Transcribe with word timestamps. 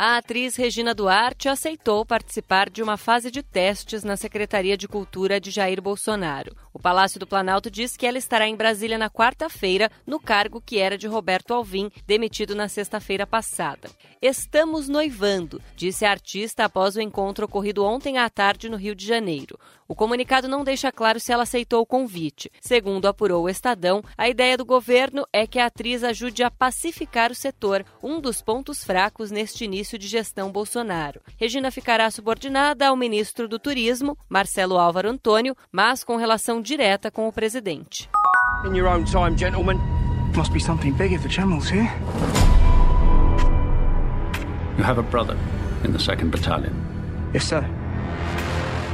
A 0.00 0.16
atriz 0.18 0.54
Regina 0.54 0.94
Duarte 0.94 1.48
aceitou 1.48 2.06
participar 2.06 2.70
de 2.70 2.80
uma 2.80 2.96
fase 2.96 3.32
de 3.32 3.42
testes 3.42 4.04
na 4.04 4.16
Secretaria 4.16 4.76
de 4.76 4.86
Cultura 4.86 5.40
de 5.40 5.50
Jair 5.50 5.82
Bolsonaro. 5.82 6.54
O 6.72 6.78
Palácio 6.78 7.18
do 7.18 7.26
Planalto 7.26 7.68
diz 7.68 7.96
que 7.96 8.06
ela 8.06 8.16
estará 8.16 8.46
em 8.46 8.54
Brasília 8.54 8.96
na 8.96 9.10
quarta-feira, 9.10 9.90
no 10.06 10.20
cargo 10.20 10.62
que 10.64 10.78
era 10.78 10.96
de 10.96 11.08
Roberto 11.08 11.52
Alvim, 11.52 11.90
demitido 12.06 12.54
na 12.54 12.68
sexta-feira 12.68 13.26
passada. 13.26 13.90
Estamos 14.22 14.88
noivando, 14.88 15.60
disse 15.74 16.04
a 16.04 16.12
artista 16.12 16.66
após 16.66 16.94
o 16.94 17.00
encontro 17.00 17.46
ocorrido 17.46 17.84
ontem 17.84 18.18
à 18.18 18.30
tarde 18.30 18.68
no 18.68 18.76
Rio 18.76 18.94
de 18.94 19.04
Janeiro. 19.04 19.58
O 19.88 19.94
comunicado 19.94 20.46
não 20.46 20.62
deixa 20.62 20.92
claro 20.92 21.18
se 21.18 21.32
ela 21.32 21.44
aceitou 21.44 21.80
o 21.80 21.86
convite. 21.86 22.52
Segundo 22.60 23.06
apurou 23.06 23.44
o 23.44 23.48
Estadão, 23.48 24.04
a 24.18 24.28
ideia 24.28 24.54
do 24.54 24.64
governo 24.64 25.26
é 25.32 25.46
que 25.46 25.58
a 25.58 25.66
atriz 25.66 26.04
ajude 26.04 26.42
a 26.42 26.50
pacificar 26.50 27.32
o 27.32 27.34
setor, 27.34 27.84
um 28.02 28.20
dos 28.20 28.42
pontos 28.42 28.84
fracos 28.84 29.30
neste 29.30 29.64
início 29.64 29.87
de 29.96 30.08
gestão 30.08 30.50
Bolsonaro. 30.50 31.20
Regina 31.36 31.70
ficará 31.70 32.10
subordinada 32.10 32.88
ao 32.88 32.96
ministro 32.96 33.48
do 33.48 33.58
Turismo, 33.58 34.18
Marcelo 34.28 34.76
Álvaro 34.76 35.08
Antônio, 35.08 35.56
mas 35.70 36.02
com 36.02 36.16
relação 36.16 36.60
direta 36.60 37.10
com 37.10 37.28
o 37.28 37.32
presidente. 37.32 38.10
In 38.64 38.76
your 38.76 38.88
own 38.88 39.04
time, 39.04 39.38
gentlemen. 39.38 39.78
Must 40.36 40.52
be 40.52 40.60
something 40.60 40.92
big 40.92 41.14
if 41.14 41.22
the 41.22 41.28
channel's 41.28 41.70
here. 41.70 41.90
You 44.76 44.84
have 44.84 44.98
a 44.98 45.02
brother 45.02 45.36
in 45.84 45.92
the 45.92 45.98
2nd 45.98 46.30
Battalion. 46.30 46.74
Yes, 47.32 47.44
sir. 47.44 47.64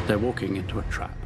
They're 0.06 0.18
walking 0.18 0.56
into 0.56 0.78
a 0.78 0.82
trap. 0.90 1.23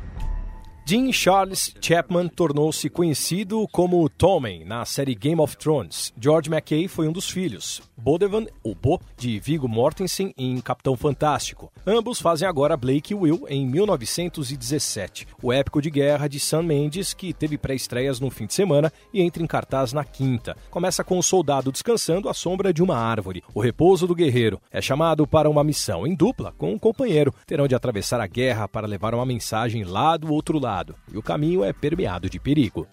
Dean 0.88 1.12
Charles 1.12 1.74
Chapman 1.82 2.28
tornou-se 2.28 2.88
conhecido 2.88 3.68
como 3.70 4.08
Tommen 4.08 4.64
na 4.64 4.86
série 4.86 5.14
Game 5.14 5.38
of 5.38 5.54
Thrones. 5.54 6.14
George 6.18 6.48
McKay 6.48 6.88
foi 6.88 7.06
um 7.06 7.12
dos 7.12 7.28
filhos. 7.28 7.82
Bodevan, 7.94 8.46
o 8.64 8.74
Bo, 8.74 8.98
de 9.14 9.38
Viggo 9.38 9.68
Mortensen 9.68 10.32
em 10.38 10.58
Capitão 10.62 10.96
Fantástico. 10.96 11.70
Ambos 11.86 12.22
fazem 12.22 12.48
agora 12.48 12.74
Blake 12.74 13.12
e 13.12 13.14
Will 13.14 13.44
em 13.50 13.66
1917, 13.66 15.26
o 15.42 15.52
épico 15.52 15.82
de 15.82 15.90
guerra 15.90 16.26
de 16.26 16.40
Sam 16.40 16.62
Mendes, 16.62 17.12
que 17.12 17.34
teve 17.34 17.58
pré-estreias 17.58 18.18
no 18.18 18.30
fim 18.30 18.46
de 18.46 18.54
semana 18.54 18.90
e 19.12 19.20
entra 19.20 19.42
em 19.42 19.46
cartaz 19.46 19.92
na 19.92 20.04
quinta. 20.04 20.56
Começa 20.70 21.04
com 21.04 21.16
o 21.16 21.18
um 21.18 21.22
soldado 21.22 21.70
descansando 21.70 22.30
à 22.30 22.34
sombra 22.34 22.72
de 22.72 22.82
uma 22.82 22.96
árvore, 22.96 23.42
o 23.52 23.60
repouso 23.60 24.06
do 24.06 24.14
guerreiro. 24.14 24.58
É 24.70 24.80
chamado 24.80 25.26
para 25.26 25.50
uma 25.50 25.64
missão 25.64 26.06
em 26.06 26.14
dupla 26.14 26.54
com 26.56 26.72
um 26.72 26.78
companheiro. 26.78 27.34
Terão 27.46 27.68
de 27.68 27.74
atravessar 27.74 28.22
a 28.22 28.26
guerra 28.26 28.66
para 28.66 28.86
levar 28.86 29.12
uma 29.12 29.26
mensagem 29.26 29.84
lá 29.84 30.16
do 30.16 30.32
outro 30.32 30.58
lado 30.58 30.77
e 31.12 31.18
o 31.18 31.22
caminho 31.22 31.64
é 31.64 31.72
permeado 31.72 32.28
de 32.28 32.38
perigo. 32.38 32.86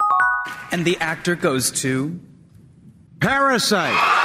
And 0.71 0.83
the 0.83 0.97
actor 0.99 1.35
goes 1.35 1.71
to 1.81 2.19
Parasite. 3.19 4.24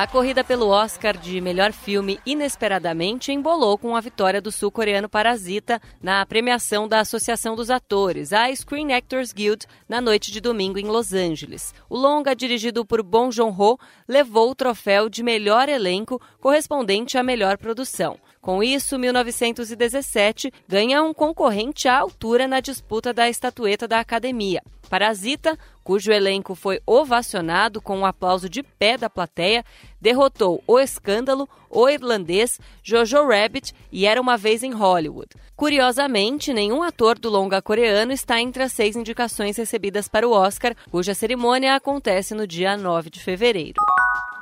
A 0.00 0.06
corrida 0.06 0.42
pelo 0.42 0.68
Oscar 0.68 1.14
de 1.14 1.42
melhor 1.42 1.72
filme 1.72 2.18
inesperadamente 2.24 3.32
embolou 3.32 3.76
com 3.76 3.94
a 3.94 4.00
vitória 4.00 4.40
do 4.40 4.50
sul-coreano 4.50 5.10
Parasita 5.10 5.78
na 6.02 6.24
premiação 6.24 6.88
da 6.88 7.00
Associação 7.00 7.54
dos 7.54 7.68
Atores, 7.68 8.32
a 8.32 8.50
Screen 8.56 8.94
Actors 8.94 9.30
Guild, 9.30 9.66
na 9.86 10.00
noite 10.00 10.32
de 10.32 10.40
domingo 10.40 10.78
em 10.78 10.86
Los 10.86 11.12
Angeles. 11.12 11.74
O 11.86 11.98
longa, 11.98 12.34
dirigido 12.34 12.82
por 12.82 13.02
Bong 13.02 13.30
Joon-ho, 13.30 13.78
levou 14.08 14.50
o 14.50 14.54
troféu 14.54 15.10
de 15.10 15.22
melhor 15.22 15.68
elenco 15.68 16.18
correspondente 16.40 17.18
à 17.18 17.22
melhor 17.22 17.58
produção. 17.58 18.18
Com 18.40 18.62
isso, 18.62 18.98
1917 18.98 20.50
ganha 20.66 21.02
um 21.02 21.12
concorrente 21.12 21.86
à 21.86 21.98
altura 21.98 22.48
na 22.48 22.60
disputa 22.60 23.12
da 23.12 23.28
estatueta 23.28 23.86
da 23.86 24.00
Academia. 24.00 24.62
Parasita, 24.88 25.58
cujo 25.84 26.10
elenco 26.10 26.54
foi 26.54 26.80
ovacionado 26.86 27.82
com 27.82 27.98
um 27.98 28.06
aplauso 28.06 28.48
de 28.48 28.62
pé 28.62 28.96
da 28.96 29.10
plateia, 29.10 29.62
derrotou 30.00 30.64
O 30.66 30.78
Escândalo, 30.78 31.46
O 31.68 31.86
Irlandês, 31.86 32.58
Jojo 32.82 33.28
Rabbit 33.28 33.74
e 33.92 34.06
Era 34.06 34.20
uma 34.20 34.38
Vez 34.38 34.62
em 34.62 34.72
Hollywood. 34.72 35.28
Curiosamente, 35.54 36.54
nenhum 36.54 36.82
ator 36.82 37.18
do 37.18 37.28
longa 37.28 37.60
coreano 37.60 38.10
está 38.10 38.40
entre 38.40 38.62
as 38.62 38.72
seis 38.72 38.96
indicações 38.96 39.58
recebidas 39.58 40.08
para 40.08 40.26
o 40.26 40.32
Oscar, 40.32 40.74
cuja 40.90 41.14
cerimônia 41.14 41.74
acontece 41.74 42.34
no 42.34 42.46
dia 42.46 42.76
9 42.76 43.10
de 43.10 43.20
fevereiro. 43.20 43.80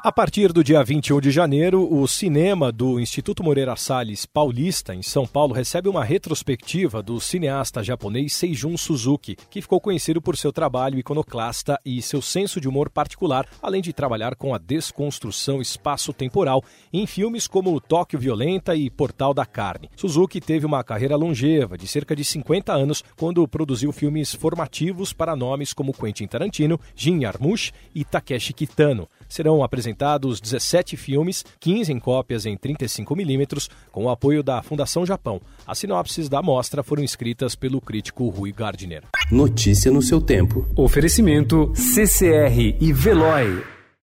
A 0.00 0.12
partir 0.12 0.53
do 0.53 0.62
dia 0.62 0.82
21 0.84 1.20
de 1.20 1.32
janeiro, 1.32 1.92
o 1.92 2.06
cinema 2.06 2.70
do 2.70 3.00
Instituto 3.00 3.42
Moreira 3.42 3.75
Salles 3.75 4.25
Paulista, 4.25 4.94
em 4.94 5.03
São 5.03 5.26
Paulo, 5.26 5.53
recebe 5.53 5.88
uma 5.88 6.04
retrospectiva 6.04 7.03
do 7.03 7.20
cineasta 7.20 7.82
japonês 7.82 8.32
Seijun 8.32 8.76
Suzuki, 8.76 9.34
que 9.50 9.60
ficou 9.60 9.81
conhecido 9.81 10.22
por 10.22 10.36
seu 10.36 10.53
trabalho 10.53 11.00
iconoclasta 11.00 11.81
e 11.84 12.00
seu 12.00 12.22
senso 12.22 12.60
de 12.60 12.69
humor 12.69 12.88
particular, 12.88 13.44
além 13.60 13.82
de 13.82 13.92
trabalhar 13.92 14.36
com 14.36 14.54
a 14.54 14.59
desconstrução 14.59 15.60
espaço-temporal 15.60 16.62
em 16.92 17.04
filmes 17.04 17.48
como 17.48 17.80
Tóquio 17.80 18.20
Violenta 18.20 18.76
e 18.76 18.88
Portal 18.88 19.34
da 19.34 19.44
Carne. 19.44 19.91
Suzuki 19.97 20.41
teve 20.41 20.65
uma 20.65 20.84
carreira 20.84 21.16
longeva, 21.16 21.76
de 21.76 21.88
cerca 21.88 22.15
de 22.15 22.25
50 22.25 22.72
anos, 22.72 23.03
quando 23.19 23.47
produziu 23.48 23.91
filmes 23.91 24.32
formativos 24.32 25.12
para 25.12 25.34
nomes 25.34 25.72
como 25.72 25.92
Quentin 25.92 26.28
Tarantino, 26.28 26.78
Jin 26.94 27.20
Jarmusch 27.20 27.72
e 27.92 28.04
Takeshi 28.04 28.53
Kitano. 28.53 29.09
Serão 29.28 29.62
apresentados 29.62 30.41
17 30.41 30.97
filmes, 30.97 31.44
15 31.61 31.93
em 31.93 31.99
cópias 31.99 32.47
em 32.47 32.56
35mm, 32.56 33.69
com 33.93 34.05
o 34.05 34.11
apoio 34.11 34.43
da 34.43 34.62
Fundação 34.62 35.05
Japão. 35.05 35.41
As 35.66 35.78
sinopses 35.78 36.28
da 36.28 36.43
mostra 36.43 36.83
foram 36.83 37.03
escritas 37.03 37.55
pelo 37.55 37.81
crítico 37.81 38.28
Rui 38.28 38.53
Gardner. 38.53 39.05
Notícia 39.31 39.91
no 39.91 40.03
seu 40.03 40.21
tempo. 40.21 40.66
Oferecimento 40.77 41.72
CCR 41.75 42.77
e 42.81 42.93
Veloy. 42.93 43.78